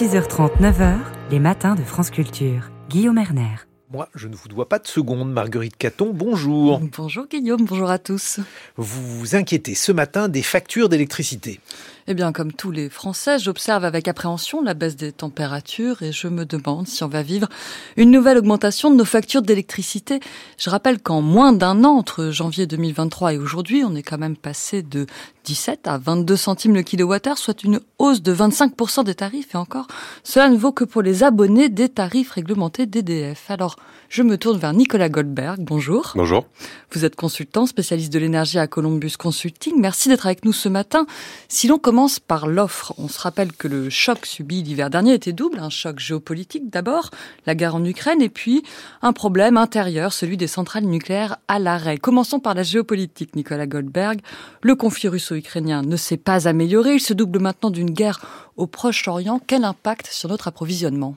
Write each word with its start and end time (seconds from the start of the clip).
6h30, 0.00 0.62
9h, 0.62 0.96
les 1.30 1.38
matins 1.38 1.74
de 1.74 1.82
France 1.82 2.08
Culture. 2.08 2.70
Guillaume 2.88 3.18
Erner. 3.18 3.56
Moi, 3.92 4.08
je 4.14 4.28
ne 4.28 4.34
vous 4.34 4.48
dois 4.48 4.66
pas 4.66 4.78
de 4.78 4.86
seconde, 4.86 5.30
Marguerite 5.30 5.76
Caton, 5.76 6.12
bonjour. 6.14 6.80
Bonjour 6.96 7.26
Guillaume, 7.26 7.66
bonjour 7.66 7.90
à 7.90 7.98
tous. 7.98 8.40
Vous 8.76 9.18
vous 9.18 9.34
inquiétez 9.34 9.74
ce 9.74 9.92
matin 9.92 10.28
des 10.28 10.40
factures 10.40 10.88
d'électricité. 10.88 11.60
Eh 12.06 12.14
bien, 12.14 12.32
comme 12.32 12.52
tous 12.52 12.70
les 12.70 12.88
Français, 12.88 13.38
j'observe 13.38 13.84
avec 13.84 14.08
appréhension 14.08 14.62
la 14.62 14.74
baisse 14.74 14.96
des 14.96 15.12
températures 15.12 16.02
et 16.02 16.12
je 16.12 16.28
me 16.28 16.46
demande 16.46 16.88
si 16.88 17.04
on 17.04 17.08
va 17.08 17.22
vivre 17.22 17.48
une 17.96 18.10
nouvelle 18.10 18.38
augmentation 18.38 18.90
de 18.90 18.96
nos 18.96 19.04
factures 19.04 19.42
d'électricité. 19.42 20.20
Je 20.56 20.70
rappelle 20.70 21.00
qu'en 21.02 21.20
moins 21.20 21.52
d'un 21.52 21.84
an, 21.84 21.96
entre 21.96 22.30
janvier 22.30 22.66
2023 22.66 23.34
et 23.34 23.38
aujourd'hui, 23.38 23.84
on 23.84 23.94
est 23.94 24.02
quand 24.02 24.18
même 24.18 24.36
passé 24.36 24.82
de 24.82 25.06
17 25.44 25.86
à 25.86 25.98
22 25.98 26.36
centimes 26.36 26.74
le 26.74 26.82
kilowattheure, 26.82 27.38
soit 27.38 27.62
une 27.64 27.80
hausse 27.98 28.22
de 28.22 28.34
25% 28.34 29.04
des 29.04 29.14
tarifs. 29.14 29.54
Et 29.54 29.58
encore, 29.58 29.86
cela 30.22 30.48
ne 30.48 30.56
vaut 30.56 30.72
que 30.72 30.84
pour 30.84 31.02
les 31.02 31.24
abonnés 31.24 31.68
des 31.68 31.88
tarifs 31.88 32.32
réglementés 32.32 32.86
d'EDF. 32.86 33.50
Alors, 33.50 33.76
je 34.08 34.22
me 34.22 34.36
tourne 34.36 34.58
vers 34.58 34.72
Nicolas 34.72 35.08
Goldberg. 35.08 35.60
Bonjour. 35.60 36.12
Bonjour. 36.16 36.46
Vous 36.92 37.04
êtes 37.04 37.14
consultant, 37.14 37.66
spécialiste 37.66 38.12
de 38.12 38.18
l'énergie 38.18 38.58
à 38.58 38.66
Columbus 38.66 39.12
Consulting. 39.16 39.74
Merci 39.78 40.08
d'être 40.08 40.26
avec 40.26 40.44
nous 40.44 40.52
ce 40.52 40.68
matin. 40.68 41.06
Si 41.48 41.68
l'on 41.68 41.78
commence 41.78 42.18
par 42.18 42.48
l'offre, 42.48 42.92
on 42.98 43.06
se 43.06 43.20
rappelle 43.20 43.52
que 43.52 43.68
le 43.68 43.88
choc 43.88 44.26
subi 44.26 44.62
l'hiver 44.62 44.90
dernier 44.90 45.14
était 45.14 45.32
double. 45.32 45.60
Un 45.60 45.70
choc 45.70 46.00
géopolitique 46.00 46.70
d'abord, 46.70 47.10
la 47.46 47.54
guerre 47.54 47.76
en 47.76 47.84
Ukraine, 47.84 48.20
et 48.20 48.28
puis 48.28 48.64
un 49.02 49.12
problème 49.12 49.56
intérieur, 49.56 50.12
celui 50.12 50.36
des 50.36 50.48
centrales 50.48 50.84
nucléaires 50.84 51.36
à 51.46 51.58
l'arrêt. 51.58 51.96
Commençons 51.96 52.40
par 52.40 52.54
la 52.54 52.64
géopolitique, 52.64 53.36
Nicolas 53.36 53.66
Goldberg. 53.66 54.20
Le 54.62 54.74
conflit 54.74 55.08
russo-ukrainien 55.30 55.82
ne 55.82 55.96
s'est 55.96 56.16
pas 56.16 56.48
amélioré. 56.48 56.94
Il 56.94 57.00
se 57.00 57.14
double 57.14 57.38
maintenant 57.38 57.70
d'une 57.70 57.90
guerre 57.90 58.20
au 58.56 58.66
Proche-Orient. 58.66 59.40
Quel 59.46 59.64
impact 59.64 60.06
sur 60.06 60.28
notre 60.28 60.48
approvisionnement? 60.48 61.14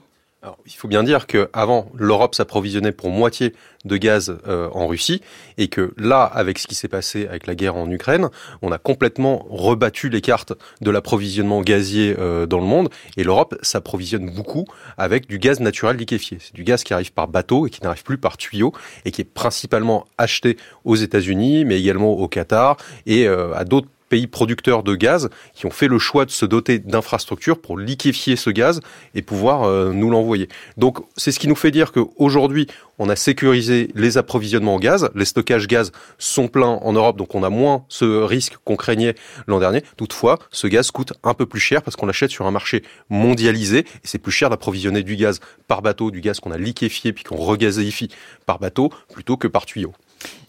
Il 0.66 0.72
faut 0.74 0.88
bien 0.88 1.02
dire 1.02 1.26
qu'avant, 1.26 1.90
l'Europe 1.94 2.34
s'approvisionnait 2.34 2.92
pour 2.92 3.08
moitié 3.08 3.54
de 3.86 3.96
gaz 3.96 4.36
euh, 4.46 4.68
en 4.74 4.86
Russie 4.86 5.22
et 5.56 5.68
que 5.68 5.94
là, 5.96 6.22
avec 6.22 6.58
ce 6.58 6.66
qui 6.66 6.74
s'est 6.74 6.86
passé 6.86 7.26
avec 7.26 7.46
la 7.46 7.54
guerre 7.54 7.76
en 7.76 7.90
Ukraine, 7.90 8.28
on 8.60 8.70
a 8.70 8.76
complètement 8.76 9.46
rebattu 9.48 10.10
les 10.10 10.20
cartes 10.20 10.52
de 10.82 10.90
l'approvisionnement 10.90 11.62
gazier 11.62 12.14
euh, 12.18 12.44
dans 12.44 12.58
le 12.58 12.66
monde 12.66 12.90
et 13.16 13.24
l'Europe 13.24 13.54
s'approvisionne 13.62 14.30
beaucoup 14.30 14.66
avec 14.98 15.28
du 15.28 15.38
gaz 15.38 15.60
naturel 15.60 15.96
liquéfié. 15.96 16.36
C'est 16.38 16.54
du 16.54 16.62
gaz 16.62 16.84
qui 16.84 16.92
arrive 16.92 17.14
par 17.14 17.26
bateau 17.26 17.66
et 17.66 17.70
qui 17.70 17.82
n'arrive 17.82 18.04
plus 18.04 18.18
par 18.18 18.36
tuyau 18.36 18.74
et 19.06 19.12
qui 19.12 19.22
est 19.22 19.24
principalement 19.24 20.04
acheté 20.18 20.58
aux 20.84 20.96
États-Unis, 20.96 21.64
mais 21.64 21.80
également 21.80 22.12
au 22.12 22.28
Qatar 22.28 22.76
et 23.06 23.26
euh, 23.26 23.54
à 23.54 23.64
d'autres 23.64 23.88
pays 24.08 24.26
producteurs 24.26 24.82
de 24.82 24.94
gaz 24.94 25.30
qui 25.54 25.66
ont 25.66 25.70
fait 25.70 25.88
le 25.88 25.98
choix 25.98 26.24
de 26.24 26.30
se 26.30 26.46
doter 26.46 26.78
d'infrastructures 26.78 27.60
pour 27.60 27.78
liquéfier 27.78 28.36
ce 28.36 28.50
gaz 28.50 28.80
et 29.14 29.22
pouvoir 29.22 29.64
euh, 29.64 29.92
nous 29.92 30.10
l'envoyer. 30.10 30.48
Donc 30.76 30.98
c'est 31.16 31.32
ce 31.32 31.38
qui 31.38 31.48
nous 31.48 31.54
fait 31.54 31.70
dire 31.70 31.92
qu'aujourd'hui, 31.92 32.66
on 32.98 33.08
a 33.08 33.16
sécurisé 33.16 33.88
les 33.94 34.18
approvisionnements 34.18 34.74
en 34.76 34.78
gaz, 34.78 35.10
les 35.14 35.24
stockages 35.24 35.66
gaz 35.66 35.90
sont 36.18 36.48
pleins 36.48 36.78
en 36.82 36.92
Europe, 36.92 37.16
donc 37.16 37.34
on 37.34 37.42
a 37.42 37.50
moins 37.50 37.84
ce 37.88 38.22
risque 38.22 38.54
qu'on 38.64 38.76
craignait 38.76 39.14
l'an 39.46 39.58
dernier. 39.58 39.82
Toutefois, 39.96 40.38
ce 40.50 40.66
gaz 40.66 40.90
coûte 40.90 41.12
un 41.24 41.34
peu 41.34 41.46
plus 41.46 41.60
cher 41.60 41.82
parce 41.82 41.96
qu'on 41.96 42.06
l'achète 42.06 42.30
sur 42.30 42.46
un 42.46 42.50
marché 42.50 42.82
mondialisé 43.08 43.78
et 43.78 43.84
c'est 44.04 44.18
plus 44.18 44.32
cher 44.32 44.50
d'approvisionner 44.50 45.02
du 45.02 45.16
gaz 45.16 45.40
par 45.66 45.82
bateau, 45.82 46.10
du 46.10 46.20
gaz 46.20 46.40
qu'on 46.40 46.52
a 46.52 46.58
liquéfié 46.58 47.12
puis 47.12 47.24
qu'on 47.24 47.36
regazéifie 47.36 48.08
par 48.46 48.58
bateau 48.58 48.90
plutôt 49.12 49.36
que 49.36 49.48
par 49.48 49.66
tuyau. 49.66 49.92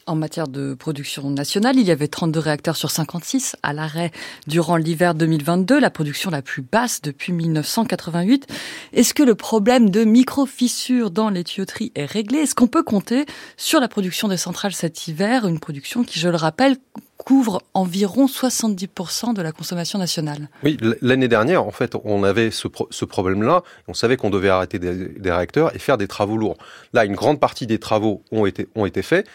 En 0.08 0.14
matière 0.14 0.48
de 0.48 0.76
production 0.76 1.32
nationale, 1.32 1.78
il 1.80 1.88
y 1.88 1.90
avait 1.90 2.08
32 2.08 2.40
réacteurs 2.40 2.76
sur 2.76 2.92
56 2.92 3.56
à 3.64 3.74
l'arrêt 3.74 4.12
durant 4.46 4.76
l'hiver 4.76 5.16
2022, 5.16 5.80
la 5.80 5.90
production 5.90 6.30
la 6.30 6.44
plus 6.44 6.62
basse 6.62 7.02
depuis 7.02 7.34
1988. 7.34 8.46
Est-ce 8.94 9.16
que 9.16 9.24
le 9.24 9.34
problème 9.34 9.90
de 9.90 10.04
micro-fissures 10.04 11.10
dans 11.10 11.32
les 11.32 11.44
tuyauteries 11.44 11.92
est 11.96 12.06
réglé? 12.06 12.38
Est-ce 12.40 12.54
qu'on 12.54 12.68
peut 12.68 12.84
compter 12.84 13.26
sur 13.58 13.80
la 13.80 13.88
production 13.88 14.28
des 14.28 14.38
centrales 14.38 14.74
cet 14.74 15.08
hiver, 15.08 15.48
une 15.48 15.60
production 15.60 16.04
qui, 16.04 16.20
je 16.20 16.30
le 16.30 16.36
rappelle, 16.36 16.78
couvre 17.18 17.64
environ 17.74 18.28
70% 18.28 19.34
de 19.34 19.42
la 19.42 19.52
consommation 19.52 19.98
nationale. 19.98 20.50
Oui, 20.64 20.78
l'année 21.02 21.28
dernière, 21.28 21.66
en 21.66 21.72
fait, 21.72 21.96
on 22.04 22.24
avait 22.24 22.52
ce, 22.52 22.68
problème-là. 23.06 23.64
On 23.88 23.96
savait 23.96 24.18
qu'on 24.18 24.30
devait 24.30 24.50
arrêter 24.50 24.78
des, 24.78 25.32
réacteurs 25.32 25.76
et 25.76 25.80
faire 25.80 25.98
des 25.98 26.08
travaux 26.08 26.38
lourds. 26.38 26.58
Là, 26.94 27.06
une 27.06 27.16
grande 27.16 27.40
partie 27.40 27.66
des 27.66 27.80
travaux 27.80 28.22
ont 28.32 28.46
été 28.46 29.02
faits 29.02 29.26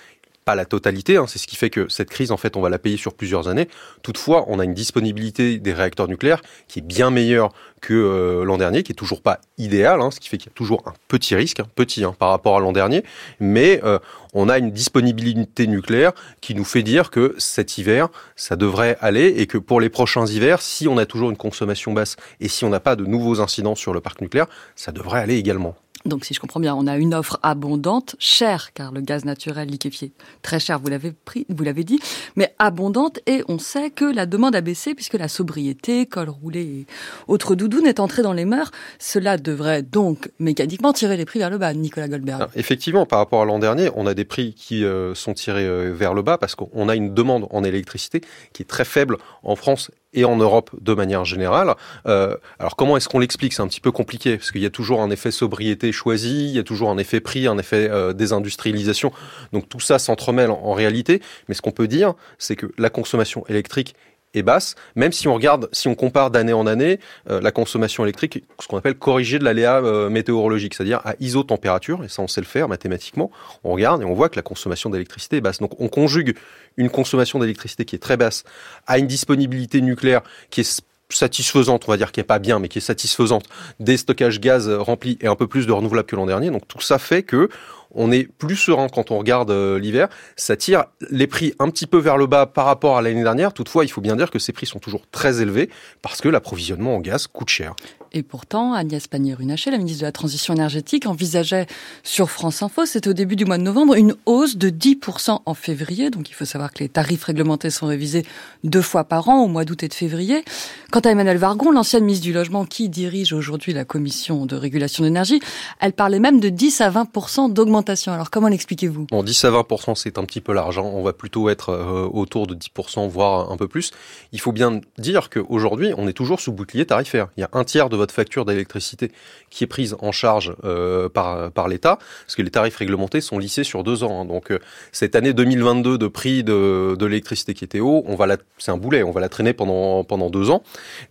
pas 0.45 0.55
la 0.55 0.65
totalité, 0.65 1.17
hein, 1.17 1.27
c'est 1.29 1.39
ce 1.39 1.47
qui 1.47 1.57
fait 1.57 1.71
que 1.71 1.89
cette 1.89 2.11
crise, 2.11 2.33
en 2.33 2.37
fait, 2.37 2.57
on 2.57 2.61
va 2.61 2.69
la 2.69 2.79
payer 2.79 2.97
sur 2.97 3.15
plusieurs 3.15 3.49
années. 3.49 3.69
Toutefois, 4.03 4.45
on 4.49 4.59
a 4.59 4.65
une 4.65 4.75
disponibilité 4.75 5.59
des 5.59 5.73
réacteurs 5.73 6.09
nucléaires 6.09 6.43
qui 6.69 6.79
est 6.79 6.83
bien 6.83 7.11
meilleure 7.11 7.53
que 7.81 7.95
euh, 7.95 8.45
l'an 8.45 8.59
dernier, 8.59 8.83
qui 8.83 8.93
est 8.93 8.95
toujours 8.95 9.23
pas 9.23 9.41
idéal, 9.59 10.01
hein, 10.01 10.11
ce 10.11 10.21
qui 10.21 10.29
fait 10.29 10.39
qu'il 10.39 10.51
y 10.51 10.53
a 10.53 10.55
toujours 10.55 10.83
un 10.87 10.93
petit 11.09 11.35
risque, 11.35 11.63
petit 11.75 12.05
hein, 12.05 12.15
par 12.19 12.31
rapport 12.31 12.57
à 12.57 12.61
l'an 12.61 12.73
dernier, 12.73 13.05
mais 13.39 13.81
euh, 13.85 13.99
on 14.35 14.49
a 14.49 14.59
une 14.59 14.71
disponibilité 14.71 15.67
nucléaire 15.67 16.13
qui 16.41 16.55
nous 16.55 16.65
fait 16.65 16.83
dire 16.83 17.11
que 17.11 17.35
cet 17.39 17.79
hiver, 17.79 18.09
ça 18.37 18.57
devrait 18.57 18.97
aller 19.01 19.35
et 19.37 19.47
que 19.47 19.59
pour 19.59 19.81
les 19.81 19.89
prochains 19.89 20.27
hivers, 20.27 20.63
si 20.63 20.89
on 20.89 20.99
a 20.99 21.07
toujours 21.07 21.31
une 21.31 21.37
consommation 21.37 21.93
basse 21.93 22.17
et 22.41 22.49
si 22.49 22.65
on 22.65 22.71
n'a 22.71 22.81
pas 22.81 22.97
de 22.97 23.05
nouveaux 23.05 23.41
incidents 23.41 23.75
sur 23.75 23.93
le 23.93 24.01
parc 24.01 24.21
nucléaire, 24.21 24.47
ça 24.77 24.93
devrait 24.93 25.21
aller 25.21 25.37
également. 25.37 25.77
Donc, 26.07 26.25
si 26.25 26.33
je 26.33 26.41
comprends 26.41 26.61
bien, 26.61 26.75
on 26.75 26.87
a 26.87 26.97
une 26.97 27.15
offre 27.15 27.39
abondante, 27.43 28.17
chère, 28.19 28.73
car 28.73 28.91
le 28.91 29.01
gaz 29.03 29.25
naturel 29.25 29.69
liquéfié, 29.69 30.13
très 30.43 30.59
cher, 30.59 30.79
vous 30.79 30.89
l'avez 30.89 31.13
pris, 31.13 31.47
vous 31.51 31.63
l'avez 31.63 31.85
dit, 31.85 32.01
mais 32.37 32.55
abondante, 32.59 33.21
et 33.27 33.45
on 33.49 33.59
sait 33.59 33.91
que 33.91 34.07
la 34.07 34.25
demande 34.25 34.57
a 34.57 34.63
baissé 34.63 34.95
puisque 34.95 35.15
la 35.15 35.29
sobriété, 35.29 36.07
col 36.07 36.31
roulé 36.31 36.61
et 36.61 36.87
autres 37.29 37.55
doudounes 37.55 37.87
est 37.87 38.01
entrée 38.01 38.23
dans 38.23 38.33
les 38.33 38.47
mœurs. 38.47 38.71
Cela 38.99 39.37
devrait 39.37 39.83
donc 39.83 40.31
mécaniquement 40.39 40.93
tirer 40.93 41.17
les 41.17 41.27
prix 41.27 41.39
vers 41.39 41.51
le 41.51 41.59
bas, 41.59 41.75
Nicolas 41.75 42.09
Goldberg. 42.09 42.49
effectivement, 42.55 43.05
par 43.05 43.19
rapport 43.19 43.43
à 43.43 43.45
l'an 43.45 43.59
dernier, 43.59 43.91
on 43.95 44.07
a 44.07 44.15
des 44.15 44.25
prix 44.25 44.55
qui 44.55 44.85
euh, 44.85 45.15
sont 45.15 45.35
tirés 45.35 45.67
euh, 45.67 45.93
vers 45.93 46.15
le 46.15 46.23
bas 46.23 46.39
parce 46.39 46.55
qu'on 46.55 46.89
a 46.89 46.97
une 46.97 47.13
demande 47.13 47.47
en 47.51 47.63
électricité 47.63 48.23
qui 48.53 48.63
est 48.63 48.67
très 48.67 48.85
faible 48.85 49.19
en 49.43 49.57
France 49.57 49.91
et 50.13 50.25
en 50.25 50.37
Europe 50.37 50.71
de 50.81 50.95
manière 50.95 51.25
générale. 51.25 51.75
Euh, 52.07 52.37
alors 52.59 52.77
comment 52.77 52.97
est-ce 52.97 53.09
qu'on 53.09 53.19
l'explique? 53.19 53.53
C'est 53.53 53.63
un 53.63 53.69
petit 53.69 53.81
peu 53.81 53.93
compliqué 53.93 54.37
parce 54.37 54.51
qu'il 54.51 54.63
y 54.63 54.67
a 54.67 54.71
toujours 54.71 55.03
un 55.03 55.11
effet 55.11 55.31
sobriété 55.31 55.93
choisi, 55.93 56.49
il 56.49 56.57
y 56.57 56.59
a 56.59 56.63
toujours 56.63 56.91
un 56.91 56.99
effet 56.99 57.21
prix, 57.21 57.47
un 57.47 57.59
effet 57.59 57.89
euh, 57.91 58.13
désindustrialisation. 58.13 59.13
Donc 59.53 59.69
tout 59.69 59.81
ça 59.81 59.99
s'entremêle 59.99 60.51
en 60.51 60.73
réalité. 60.73 61.23
Mais 61.49 61.55
ce 61.55 61.63
qu'on 61.63 61.73
peut 61.73 61.89
dire, 61.89 62.15
c'est 62.39 62.57
que 62.57 62.67
la 62.79 62.91
consommation 62.91 63.45
électrique 63.49 63.95
est 64.35 64.43
basse, 64.43 64.75
même 64.95 65.13
si 65.13 65.29
on 65.29 65.35
regarde, 65.35 65.69
si 65.73 65.89
on 65.89 65.95
compare 65.95 66.31
d'année 66.31 66.53
en 66.53 66.67
année, 66.67 67.01
euh, 67.29 67.41
la 67.41 67.51
consommation 67.51 68.05
électrique, 68.05 68.45
ce 68.61 68.69
qu'on 68.69 68.79
appelle 68.79 68.95
corrigée 68.95 69.39
de 69.39 69.45
l'aléa 69.45 69.79
euh, 69.79 70.09
météorologique, 70.09 70.75
c'est-à-dire 70.75 71.01
à 71.05 71.15
isotempérature, 71.21 72.05
et 72.05 72.09
ça 72.09 72.23
on 72.23 72.29
sait 72.29 72.41
le 72.41 72.47
faire 72.47 72.69
mathématiquement, 72.69 73.31
on 73.65 73.73
regarde 73.73 74.03
et 74.03 74.05
on 74.05 74.15
voit 74.15 74.29
que 74.29 74.37
la 74.37 74.43
consommation 74.43 74.91
d'électricité 74.91 75.39
est 75.39 75.41
basse. 75.41 75.59
Donc 75.59 75.81
on 75.81 75.89
conjugue 75.89 76.37
une 76.77 76.91
consommation 76.91 77.39
d'électricité 77.39 77.85
qui 77.85 77.97
est 77.97 78.01
très 78.01 78.17
basse 78.17 78.45
à 78.87 78.99
une 78.99 79.07
disponibilité 79.07 79.81
nucléaire 79.81 80.23
qui 80.51 80.61
est 80.61 80.83
satisfaisante, 81.09 81.85
on 81.89 81.91
va 81.91 81.97
dire 81.97 82.13
qui 82.13 82.21
est 82.21 82.25
pas 82.25 82.39
bien, 82.39 82.61
mais 82.61 82.69
qui 82.69 82.79
est 82.79 82.83
satisfaisante, 82.83 83.47
des 83.81 83.97
stockages 83.97 84.41
gaz 84.41 84.69
remplis 84.69 85.19
et 85.21 85.27
un 85.27 85.35
peu 85.35 85.49
plus 85.49 85.67
de 85.67 85.73
renouvelables 85.73 86.07
que 86.07 86.15
l'an 86.15 86.27
dernier. 86.27 86.51
Donc 86.51 86.69
tout 86.69 86.81
ça 86.81 86.99
fait 86.99 87.25
que 87.25 87.49
on 87.95 88.13
est 88.13 88.25
plus 88.25 88.57
serein 88.57 88.89
quand 88.89 89.11
on 89.11 89.19
regarde 89.19 89.51
euh, 89.51 89.79
l'hiver. 89.79 90.09
Ça 90.37 90.57
tire 90.57 90.85
les 91.11 91.27
prix 91.27 91.55
un 91.59 91.71
petit 91.71 91.87
peu 91.87 91.99
vers 91.99 92.17
le 92.17 92.27
bas 92.27 92.47
par 92.47 92.67
rapport 92.67 92.97
à 92.97 93.03
l'année 93.03 93.23
dernière. 93.23 93.53
Toutefois, 93.53 93.85
il 93.85 93.89
faut 93.89 94.01
bien 94.01 94.17
dire 94.17 94.31
que 94.31 94.39
ces 94.39 94.53
prix 94.53 94.67
sont 94.67 94.79
toujours 94.79 95.03
très 95.11 95.41
élevés 95.41 95.71
parce 96.03 96.21
que 96.21 96.29
l'approvisionnement 96.29 96.97
en 96.97 97.01
gaz 97.01 97.27
coûte 97.27 97.49
cher. 97.49 97.75
Et 98.13 98.25
pourtant, 98.25 98.73
Agnès 98.75 99.07
Pannier-Runacher, 99.07 99.71
la 99.71 99.79
ministre 99.79 100.01
de 100.01 100.07
la 100.07 100.13
Transition 100.13 100.53
énergétique, 100.53 101.07
envisageait 101.07 101.67
sur 102.03 102.29
France 102.29 102.61
Info, 102.61 102.85
c'était 102.85 103.09
au 103.09 103.13
début 103.13 103.37
du 103.37 103.45
mois 103.45 103.57
de 103.57 103.63
novembre, 103.63 103.95
une 103.95 104.17
hausse 104.27 104.57
de 104.57 104.69
10% 104.69 105.43
en 105.47 105.55
février. 105.55 106.11
Donc 106.11 106.29
il 106.29 106.33
faut 106.33 106.45
savoir 106.45 106.73
que 106.73 106.81
les 106.81 106.89
tarifs 106.89 107.23
réglementés 107.25 107.71
sont 107.71 107.87
révisés 107.87 108.27
deux 108.65 108.83
fois 108.83 109.05
par 109.05 109.29
an, 109.29 109.45
au 109.45 109.47
mois 109.47 109.65
d'août 109.65 109.85
et 109.85 109.89
de 109.89 109.95
février. 109.95 110.45
Quant 110.91 111.01
à 111.01 111.11
Emmanuel 111.11 111.37
Vargon, 111.37 111.71
l'ancienne 111.71 112.05
ministre 112.05 112.25
du 112.25 112.33
Logement 112.33 112.65
qui 112.65 112.89
dirige 112.89 113.33
aujourd'hui 113.33 113.73
la 113.73 113.85
commission 113.85 114.45
de 114.45 114.57
régulation 114.57 115.05
d'énergie, 115.05 115.41
elle 115.79 115.93
parlait 115.93 116.19
même 116.19 116.41
de 116.41 116.49
10 116.49 116.81
à 116.81 116.91
20% 116.91 117.53
d'augmentation. 117.53 117.80
Alors 118.07 118.31
comment 118.31 118.49
l'expliquez-vous? 118.49 119.07
Bon, 119.11 119.23
10 119.23 119.45
à 119.45 119.51
20%, 119.51 119.95
c'est 119.95 120.19
un 120.19 120.25
petit 120.25 120.41
peu 120.41 120.53
l'argent. 120.53 120.85
On 120.85 121.03
va 121.03 121.13
plutôt 121.13 121.49
être 121.49 121.71
euh, 121.71 122.09
autour 122.13 122.47
de 122.47 122.55
10%, 122.55 123.09
voire 123.09 123.51
un 123.51 123.57
peu 123.57 123.69
plus. 123.69 123.91
Il 124.33 124.41
faut 124.41 124.53
bien 124.53 124.81
dire 124.99 125.31
qu'aujourd'hui, 125.31 125.93
on 125.97 126.07
est 126.07 126.13
toujours 126.13 126.41
sous 126.41 126.53
bouclier 126.53 126.85
tarifaire. 126.87 127.29
Il 127.37 127.41
y 127.41 127.45
a 127.45 127.51
un 127.53 127.65
tiers 127.65 127.89
de 127.89 127.97
votre 127.97 128.15
facture 128.15 128.45
d'électricité 128.45 129.13
qui 129.49 129.65
est 129.65 129.67
prise 129.67 129.97
en 130.01 130.13
charge 130.13 130.55
euh, 130.65 131.09
par, 131.09 131.51
par 131.53 131.69
l'État, 131.69 131.99
parce 132.27 132.37
que 132.37 132.43
les 132.43 132.51
tarifs 132.51 132.77
réglementés 132.77 133.21
sont 133.21 133.39
lissés 133.39 133.65
sur 133.65 133.83
deux 133.83 134.05
ans. 134.05 134.23
Hein. 134.23 134.25
Donc 134.25 134.51
euh, 134.51 134.59
cette 134.93 135.17
année 135.17 135.33
2022 135.33 135.99
de 135.99 136.07
prix 136.07 136.45
de, 136.45 136.97
de 136.99 137.07
l'électricité 137.07 137.55
qui 137.55 137.65
était 137.65 137.81
haut, 137.81 138.05
on 138.07 138.15
va 138.15 138.27
c'est 138.59 138.71
un 138.71 138.77
boulet, 138.77 139.03
on 139.03 139.11
va 139.11 139.21
la 139.21 139.29
traîner 139.29 139.53
pendant 139.53 140.05
pendant 140.05 140.31
deux 140.31 140.51
ans. 140.51 140.63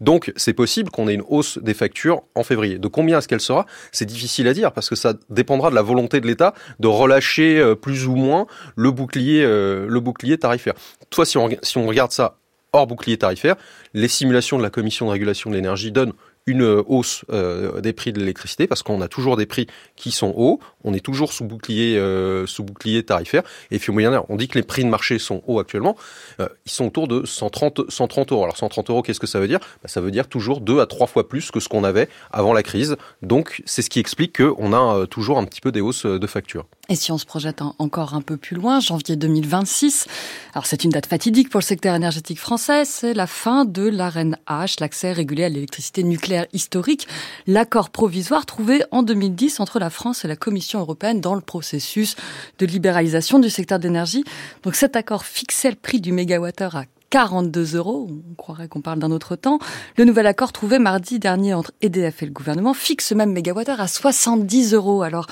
Donc 0.02 0.32
c'est 0.36 0.54
possible 0.54 0.90
qu'on 0.90 1.08
ait 1.08 1.16
une 1.16 1.24
hausse 1.28 1.58
des 1.58 1.74
factures 1.74 2.22
en 2.36 2.44
février. 2.44 2.78
De 2.78 2.88
combien 2.88 3.18
est-ce 3.18 3.28
qu'elle 3.28 3.42
sera? 3.42 3.66
C'est 3.92 4.06
difficile 4.06 4.48
à 4.48 4.54
dire 4.54 4.72
parce 4.72 4.90
que 4.90 4.96
ça 4.96 5.14
dépendra 5.30 5.70
de 5.70 5.76
la 5.76 5.82
volonté 5.82 6.22
de 6.22 6.28
l'État 6.28 6.54
de 6.80 6.88
relâcher 6.88 7.60
euh, 7.60 7.76
plus 7.76 8.08
ou 8.08 8.16
moins 8.16 8.48
le 8.76 8.92
bouclier 8.92 9.42
le 9.42 10.00
bouclier 10.00 10.38
tarifaire. 10.38 10.74
Toi, 11.10 11.26
si 11.26 11.38
on, 11.38 11.50
si 11.62 11.78
on 11.78 11.88
regarde 11.88 12.12
ça 12.12 12.38
hors 12.74 12.88
bouclier 12.88 13.18
tarifaire, 13.18 13.56
les 13.94 14.08
simulations 14.08 14.58
de 14.58 14.64
la 14.64 14.70
Commission 14.70 15.08
de 15.08 15.12
régulation 15.12 15.50
de 15.50 15.56
l'énergie 15.56 15.92
donnent 15.92 16.14
une 16.50 16.84
hausse 16.88 17.24
des 17.30 17.94
prix 17.94 18.14
de 18.14 18.20
l'électricité 18.20 18.68
parce 18.68 18.84
qu'on 18.84 19.02
a 19.02 19.08
toujours 19.08 19.38
des 19.38 19.46
prix 19.46 19.68
qui 19.96 20.12
sont 20.12 20.34
hauts, 20.36 20.60
on 20.84 20.94
est 20.94 21.00
toujours 21.00 21.34
sous 21.34 21.46
bouclier, 21.46 22.02
sous 22.46 22.64
bouclier 22.64 23.04
tarifaire. 23.04 23.44
Et 23.72 23.80
puis 23.80 23.92
on 23.92 24.36
dit 24.36 24.48
que 24.48 24.58
les 24.58 24.64
prix 24.64 24.84
de 24.84 24.90
marché 24.90 25.20
sont 25.20 25.42
hauts 25.48 25.60
actuellement. 25.60 25.96
ils 26.40 26.72
sont 26.72 26.86
autour 26.86 27.08
de 27.08 27.26
130, 27.26 27.90
130 27.90 28.32
euros. 28.32 28.44
Alors 28.44 28.58
130 28.58 28.90
euros, 28.90 29.02
qu'est-ce 29.02 29.20
que 29.20 29.28
ça 29.28 29.40
veut 29.40 29.48
dire? 29.48 29.60
Bah, 29.60 29.88
Ça 29.88 30.02
veut 30.02 30.12
dire 30.12 30.28
toujours 30.28 30.62
deux 30.62 30.80
à 30.80 30.86
trois 30.86 31.08
fois 31.08 31.28
plus 31.28 31.52
que 31.52 31.60
ce 31.60 31.70
qu'on 31.70 31.84
avait 31.84 32.10
avant 32.32 32.54
la 32.54 32.64
crise. 32.64 32.96
Donc 33.22 33.62
c'est 33.66 33.82
ce 33.82 33.90
qui 33.90 34.00
explique 34.00 34.38
qu'on 34.38 34.74
a 34.74 35.08
toujours 35.08 35.38
un 35.38 35.46
petit 35.46 35.62
peu 35.62 35.72
des 35.72 35.82
hausses 35.82 36.06
de 36.06 36.28
factures. 36.28 36.66
Et 36.90 36.96
si 36.96 37.12
on 37.12 37.18
se 37.20 37.26
projette 37.26 37.62
encore 37.78 38.16
un 38.16 38.22
peu 38.22 38.36
plus 38.36 38.56
loin, 38.56 38.80
janvier 38.80 39.16
2026, 39.16 40.08
alors 40.54 40.66
c'est 40.66 40.84
une 40.84 40.90
date 40.90 41.06
fatidique 41.06 41.50
pour 41.50 41.60
le 41.60 41.66
secteur 41.66 41.94
énergétique 41.94 42.40
français, 42.40 42.84
c'est 42.84 43.14
la 43.14 43.28
fin 43.28 43.66
de 43.66 43.88
l'AREN 43.88 44.38
H, 44.48 44.78
l'accès 44.80 45.12
régulé 45.12 45.44
à 45.44 45.50
l'électricité 45.50 46.04
nucléaire 46.04 46.39
historique, 46.54 47.08
l'accord 47.48 47.90
provisoire 47.90 48.46
trouvé 48.46 48.84
en 48.92 49.04
2010 49.04 49.60
entre 49.60 49.80
la 49.80 49.90
France 49.90 50.26
et 50.26 50.28
la 50.28 50.36
Commission 50.36 50.80
européenne 50.80 51.22
dans 51.22 51.36
le 51.36 51.42
processus 51.42 52.16
de 52.60 52.66
libéralisation 52.66 53.40
du 53.40 53.50
secteur 53.50 53.80
d'énergie. 53.80 54.24
Donc 54.64 54.76
cet 54.76 54.96
accord 54.96 55.26
fixait 55.26 55.70
le 55.70 55.76
prix 55.76 56.02
du 56.02 56.12
mégawattheure 56.12 56.76
à 56.76 56.86
42 57.10 57.76
euros. 57.76 58.08
On 58.10 58.36
croirait 58.36 58.68
qu'on 58.68 58.82
parle 58.82 59.00
d'un 59.00 59.12
autre 59.12 59.36
temps. 59.36 59.60
Le 59.98 60.06
nouvel 60.06 60.28
accord 60.28 60.52
trouvé 60.52 60.80
mardi 60.80 61.20
dernier 61.20 61.54
entre 61.54 61.72
EDF 61.82 62.24
et 62.24 62.26
le 62.26 62.32
gouvernement 62.32 62.74
fixe 62.74 63.12
même 63.12 63.32
mégawattheure 63.32 63.82
à 63.82 63.88
70 63.88 64.74
euros. 64.74 65.02
Alors, 65.02 65.28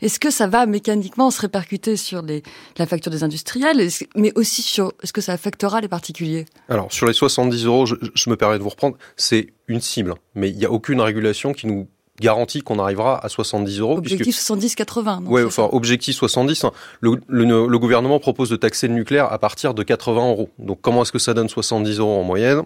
est-ce 0.00 0.18
que 0.18 0.30
ça 0.30 0.46
va 0.46 0.66
mécaniquement 0.66 1.30
se 1.30 1.40
répercuter 1.40 1.96
sur 1.96 2.22
les, 2.22 2.42
la 2.76 2.86
facture 2.86 3.12
des 3.12 3.24
industriels, 3.24 3.88
mais 4.16 4.32
aussi 4.34 4.62
sur 4.62 4.92
est-ce 5.02 5.12
que 5.12 5.20
ça 5.20 5.32
affectera 5.32 5.80
les 5.80 5.88
particuliers? 5.88 6.44
Alors, 6.68 6.92
sur 6.92 7.06
les 7.06 7.12
70 7.12 7.64
euros, 7.66 7.86
je, 7.86 7.94
je 8.14 8.30
me 8.30 8.36
permets 8.36 8.58
de 8.58 8.62
vous 8.62 8.68
reprendre, 8.68 8.96
c'est 9.16 9.48
une 9.68 9.80
cible, 9.80 10.14
mais 10.34 10.50
il 10.50 10.56
n'y 10.56 10.64
a 10.64 10.70
aucune 10.70 11.00
régulation 11.00 11.52
qui 11.52 11.66
nous 11.66 11.88
garantie 12.20 12.62
qu'on 12.62 12.78
arrivera 12.78 13.24
à 13.24 13.28
70 13.28 13.80
euros. 13.80 13.98
Objectif 13.98 14.36
70-80. 14.36 15.22
Oui, 15.26 15.42
enfin, 15.44 15.68
objectif 15.72 16.16
70. 16.16 16.64
Hein. 16.64 16.72
Le, 17.00 17.20
le, 17.28 17.66
le, 17.66 17.78
gouvernement 17.78 18.18
propose 18.18 18.50
de 18.50 18.56
taxer 18.56 18.88
le 18.88 18.94
nucléaire 18.94 19.32
à 19.32 19.38
partir 19.38 19.74
de 19.74 19.82
80 19.82 20.28
euros. 20.30 20.50
Donc, 20.58 20.80
comment 20.80 21.02
est-ce 21.02 21.12
que 21.12 21.18
ça 21.18 21.34
donne 21.34 21.48
70 21.48 21.98
euros 21.98 22.20
en 22.20 22.22
moyenne? 22.22 22.62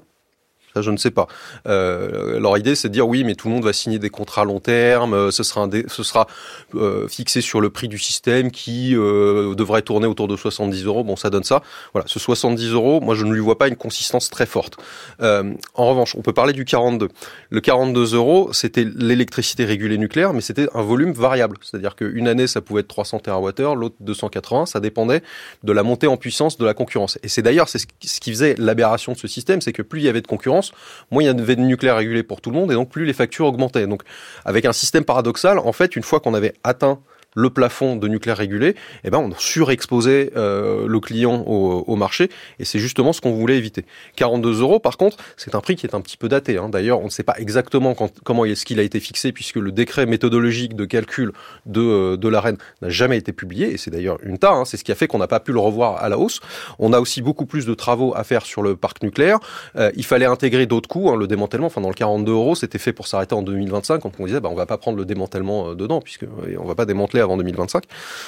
Je 0.82 0.90
ne 0.90 0.96
sais 0.96 1.10
pas. 1.10 1.26
Euh, 1.66 2.38
leur 2.38 2.56
idée, 2.58 2.74
c'est 2.74 2.88
de 2.88 2.92
dire 2.92 3.08
oui, 3.08 3.24
mais 3.24 3.34
tout 3.34 3.48
le 3.48 3.54
monde 3.54 3.64
va 3.64 3.72
signer 3.72 3.98
des 3.98 4.10
contrats 4.10 4.42
à 4.42 4.44
long 4.44 4.60
terme. 4.60 5.14
Euh, 5.14 5.30
ce 5.30 5.42
sera, 5.42 5.68
ce 5.88 6.02
sera 6.02 6.26
euh, 6.74 7.08
fixé 7.08 7.40
sur 7.40 7.60
le 7.60 7.70
prix 7.70 7.88
du 7.88 7.98
système 7.98 8.50
qui 8.50 8.92
devrait 8.92 9.82
tourner 9.82 10.06
autour 10.06 10.28
de 10.28 10.36
70 10.36 10.84
euros. 10.84 11.04
Bon, 11.04 11.16
ça 11.16 11.30
donne 11.30 11.44
ça. 11.44 11.62
Voilà, 11.92 12.06
ce 12.08 12.18
70 12.18 12.72
euros, 12.72 13.00
moi, 13.00 13.14
je 13.14 13.24
ne 13.24 13.32
lui 13.32 13.40
vois 13.40 13.58
pas 13.58 13.68
une 13.68 13.76
consistance 13.76 14.30
très 14.30 14.46
forte. 14.46 14.76
En 15.20 15.88
revanche, 15.88 16.14
on 16.16 16.22
peut 16.22 16.32
parler 16.32 16.52
du 16.52 16.64
42. 16.64 17.08
Le 17.50 17.60
42 17.60 18.14
euros, 18.14 18.50
c'était 18.52 18.84
l'électricité 18.84 19.64
régulée 19.64 19.98
nucléaire, 19.98 20.32
mais 20.32 20.40
c'était 20.40 20.68
un 20.74 20.82
volume 20.82 21.12
variable. 21.12 21.56
C'est-à-dire 21.62 21.96
qu'une 21.96 22.28
année, 22.28 22.46
ça 22.46 22.60
pouvait 22.60 22.80
être 22.80 22.88
300 22.88 23.20
TWh, 23.20 23.74
l'autre 23.74 23.96
280. 24.00 24.66
Ça 24.66 24.80
dépendait 24.80 25.22
de 25.62 25.72
la 25.72 25.82
montée 25.82 26.06
en 26.06 26.16
puissance 26.16 26.58
de 26.58 26.64
la 26.64 26.74
concurrence. 26.74 27.18
Et 27.22 27.28
c'est 27.28 27.42
d'ailleurs 27.42 27.68
c'est 27.68 27.78
ce 27.78 28.20
qui 28.20 28.30
faisait 28.30 28.54
l'aberration 28.58 29.12
de 29.12 29.18
ce 29.18 29.28
système, 29.28 29.60
c'est 29.60 29.72
que 29.72 29.82
plus 29.82 30.00
il 30.00 30.04
y 30.04 30.08
avait 30.08 30.20
de 30.20 30.26
concurrence 30.26 30.65
moins 31.10 31.22
il 31.22 31.26
y 31.26 31.28
avait 31.28 31.56
de 31.56 31.62
nucléaire 31.62 31.96
régulé 31.96 32.22
pour 32.22 32.40
tout 32.40 32.50
le 32.50 32.56
monde 32.56 32.70
et 32.70 32.74
donc 32.74 32.90
plus 32.90 33.04
les 33.04 33.12
factures 33.12 33.46
augmentaient. 33.46 33.86
Donc 33.86 34.02
avec 34.44 34.64
un 34.64 34.72
système 34.72 35.04
paradoxal, 35.04 35.58
en 35.58 35.72
fait, 35.72 35.96
une 35.96 36.02
fois 36.02 36.20
qu'on 36.20 36.34
avait 36.34 36.54
atteint 36.64 37.00
le 37.36 37.50
plafond 37.50 37.96
de 37.96 38.08
nucléaire 38.08 38.38
régulé, 38.38 38.74
eh 39.04 39.10
ben 39.10 39.18
on 39.18 39.30
surexposait 39.38 40.32
euh, 40.36 40.86
le 40.88 41.00
client 41.00 41.44
au, 41.46 41.84
au 41.86 41.96
marché 41.96 42.30
et 42.58 42.64
c'est 42.64 42.78
justement 42.78 43.12
ce 43.12 43.20
qu'on 43.20 43.32
voulait 43.32 43.58
éviter. 43.58 43.84
42 44.16 44.62
euros, 44.62 44.80
par 44.80 44.96
contre, 44.96 45.18
c'est 45.36 45.54
un 45.54 45.60
prix 45.60 45.76
qui 45.76 45.86
est 45.86 45.94
un 45.94 46.00
petit 46.00 46.16
peu 46.16 46.28
daté. 46.28 46.56
Hein. 46.56 46.70
D'ailleurs, 46.70 47.00
on 47.00 47.04
ne 47.04 47.10
sait 47.10 47.22
pas 47.22 47.34
exactement 47.38 47.94
quand, 47.94 48.10
comment 48.24 48.44
est-ce 48.44 48.64
qu'il 48.64 48.80
a 48.80 48.82
été 48.82 49.00
fixé 49.00 49.32
puisque 49.32 49.56
le 49.56 49.70
décret 49.70 50.06
méthodologique 50.06 50.74
de 50.74 50.86
calcul 50.86 51.32
de, 51.66 51.80
euh, 51.80 52.16
de 52.16 52.28
l'AREN 52.28 52.56
n'a 52.80 52.88
jamais 52.88 53.18
été 53.18 53.32
publié 53.32 53.72
et 53.72 53.76
c'est 53.76 53.90
d'ailleurs 53.90 54.18
une 54.22 54.38
tas. 54.38 54.52
Hein. 54.52 54.64
C'est 54.64 54.78
ce 54.78 54.84
qui 54.84 54.92
a 54.92 54.94
fait 54.94 55.06
qu'on 55.06 55.18
n'a 55.18 55.28
pas 55.28 55.40
pu 55.40 55.52
le 55.52 55.60
revoir 55.60 56.02
à 56.02 56.08
la 56.08 56.18
hausse. 56.18 56.40
On 56.78 56.92
a 56.92 57.00
aussi 57.00 57.20
beaucoup 57.20 57.44
plus 57.44 57.66
de 57.66 57.74
travaux 57.74 58.14
à 58.16 58.24
faire 58.24 58.46
sur 58.46 58.62
le 58.62 58.76
parc 58.76 59.02
nucléaire. 59.02 59.38
Euh, 59.76 59.90
il 59.94 60.04
fallait 60.04 60.26
intégrer 60.26 60.64
d'autres 60.64 60.88
coûts. 60.88 61.10
Hein. 61.10 61.16
Le 61.16 61.26
démantèlement, 61.26 61.66
enfin 61.66 61.82
dans 61.82 61.88
le 61.88 61.94
42 61.94 62.32
euros, 62.32 62.54
c'était 62.54 62.78
fait 62.78 62.94
pour 62.94 63.06
s'arrêter 63.06 63.34
en 63.34 63.42
2025 63.42 64.00
quand 64.00 64.12
on 64.18 64.26
disait 64.26 64.40
bah, 64.40 64.48
on 64.50 64.54
va 64.54 64.66
pas 64.66 64.78
prendre 64.78 64.96
le 64.96 65.04
démantèlement 65.04 65.70
euh, 65.70 65.74
dedans 65.74 66.00
puisque 66.00 66.24
on 66.58 66.64
va 66.64 66.74
pas 66.74 66.86
démanteler 66.86 67.20
avant 67.26 67.36
2025. 67.36 67.84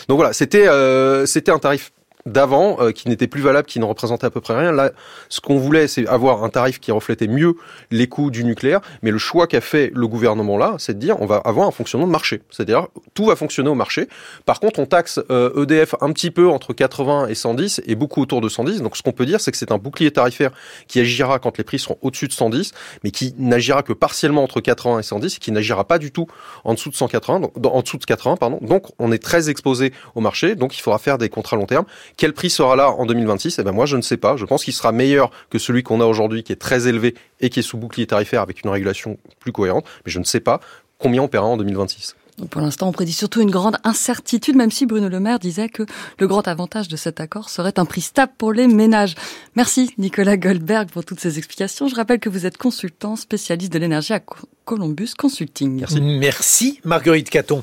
Donc 0.08 0.16
voilà, 0.16 0.32
c'était 0.32 0.68
euh, 0.68 1.26
c'était 1.26 1.50
un 1.50 1.58
tarif 1.58 1.92
d'avant 2.28 2.76
euh, 2.80 2.92
qui 2.92 3.08
n'était 3.08 3.26
plus 3.26 3.40
valable, 3.40 3.66
qui 3.66 3.80
ne 3.80 3.84
représentait 3.84 4.26
à 4.26 4.30
peu 4.30 4.40
près 4.40 4.58
rien. 4.58 4.72
Là, 4.72 4.92
ce 5.28 5.40
qu'on 5.40 5.58
voulait, 5.58 5.88
c'est 5.88 6.06
avoir 6.06 6.44
un 6.44 6.48
tarif 6.48 6.80
qui 6.80 6.92
reflétait 6.92 7.26
mieux 7.28 7.54
les 7.90 8.06
coûts 8.06 8.30
du 8.30 8.44
nucléaire. 8.44 8.80
Mais 9.02 9.10
le 9.10 9.18
choix 9.18 9.46
qu'a 9.46 9.60
fait 9.60 9.90
le 9.94 10.06
gouvernement 10.06 10.58
là, 10.58 10.74
c'est 10.78 10.94
de 10.94 10.98
dire 10.98 11.20
on 11.20 11.26
va 11.26 11.36
avoir 11.36 11.66
un 11.66 11.70
fonctionnement 11.70 12.06
de 12.06 12.12
marché. 12.12 12.42
C'est-à-dire 12.50 12.88
tout 13.14 13.26
va 13.26 13.36
fonctionner 13.36 13.70
au 13.70 13.74
marché. 13.74 14.08
Par 14.46 14.60
contre, 14.60 14.78
on 14.78 14.86
taxe 14.86 15.20
euh, 15.30 15.62
EDF 15.62 15.94
un 16.00 16.12
petit 16.12 16.30
peu 16.30 16.48
entre 16.48 16.72
80 16.72 17.28
et 17.28 17.34
110 17.34 17.82
et 17.86 17.94
beaucoup 17.94 18.22
autour 18.22 18.40
de 18.40 18.48
110. 18.48 18.82
Donc 18.82 18.96
ce 18.96 19.02
qu'on 19.02 19.12
peut 19.12 19.26
dire, 19.26 19.40
c'est 19.40 19.50
que 19.50 19.56
c'est 19.56 19.72
un 19.72 19.78
bouclier 19.78 20.10
tarifaire 20.10 20.50
qui 20.86 21.00
agira 21.00 21.38
quand 21.38 21.58
les 21.58 21.64
prix 21.64 21.78
seront 21.78 21.98
au-dessus 22.02 22.28
de 22.28 22.32
110, 22.32 22.72
mais 23.04 23.10
qui 23.10 23.34
n'agira 23.38 23.82
que 23.82 23.92
partiellement 23.92 24.42
entre 24.42 24.60
80 24.60 25.00
et 25.00 25.02
110 25.02 25.36
et 25.36 25.38
qui 25.38 25.52
n'agira 25.52 25.84
pas 25.84 25.98
du 25.98 26.12
tout 26.12 26.26
en 26.64 26.74
dessous 26.74 26.90
de 26.90 26.94
180, 26.94 27.40
donc, 27.40 27.66
en 27.66 27.82
dessous 27.82 27.98
de 27.98 28.04
80 28.04 28.36
pardon. 28.36 28.58
Donc 28.62 28.86
on 28.98 29.12
est 29.12 29.22
très 29.22 29.50
exposé 29.50 29.92
au 30.14 30.20
marché. 30.20 30.54
Donc 30.54 30.76
il 30.76 30.80
faudra 30.80 30.98
faire 30.98 31.18
des 31.18 31.28
contrats 31.28 31.56
long 31.56 31.66
terme 31.66 31.84
quel 32.18 32.34
prix 32.34 32.50
sera 32.50 32.76
là 32.76 32.90
en 32.90 33.06
2026 33.06 33.60
Eh 33.60 33.62
ben 33.62 33.72
moi, 33.72 33.86
je 33.86 33.96
ne 33.96 34.02
sais 34.02 34.16
pas. 34.18 34.36
Je 34.36 34.44
pense 34.44 34.64
qu'il 34.64 34.74
sera 34.74 34.92
meilleur 34.92 35.30
que 35.50 35.58
celui 35.58 35.82
qu'on 35.82 36.00
a 36.00 36.04
aujourd'hui, 36.04 36.42
qui 36.42 36.52
est 36.52 36.56
très 36.56 36.88
élevé 36.88 37.14
et 37.40 37.48
qui 37.48 37.60
est 37.60 37.62
sous 37.62 37.78
bouclier 37.78 38.06
tarifaire 38.06 38.42
avec 38.42 38.62
une 38.64 38.70
régulation 38.70 39.18
plus 39.38 39.52
cohérente. 39.52 39.86
Mais 40.04 40.10
je 40.10 40.18
ne 40.18 40.24
sais 40.24 40.40
pas 40.40 40.60
combien 40.98 41.22
on 41.22 41.28
paiera 41.28 41.46
en 41.46 41.56
2026. 41.56 42.16
pour 42.50 42.60
l'instant, 42.60 42.88
on 42.88 42.92
prédit 42.92 43.12
surtout 43.12 43.40
une 43.40 43.52
grande 43.52 43.76
incertitude, 43.84 44.56
même 44.56 44.72
si 44.72 44.84
Bruno 44.84 45.08
Le 45.08 45.20
Maire 45.20 45.38
disait 45.38 45.68
que 45.68 45.84
le 46.18 46.26
grand 46.26 46.48
avantage 46.48 46.88
de 46.88 46.96
cet 46.96 47.20
accord 47.20 47.50
serait 47.50 47.78
un 47.78 47.84
prix 47.84 48.00
stable 48.00 48.32
pour 48.36 48.52
les 48.52 48.66
ménages. 48.66 49.14
Merci 49.54 49.92
Nicolas 49.96 50.36
Goldberg 50.36 50.90
pour 50.90 51.04
toutes 51.04 51.20
ces 51.20 51.38
explications. 51.38 51.86
Je 51.86 51.94
rappelle 51.94 52.18
que 52.18 52.28
vous 52.28 52.46
êtes 52.46 52.58
consultant 52.58 53.14
spécialiste 53.14 53.72
de 53.72 53.78
l'énergie 53.78 54.12
à 54.12 54.20
Columbus 54.64 55.10
Consulting. 55.16 55.78
Merci. 55.78 56.00
Merci 56.00 56.80
Marguerite 56.82 57.30
Caton. 57.30 57.62